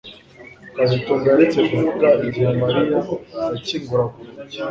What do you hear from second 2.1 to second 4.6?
igihe Mariya yakingura urugi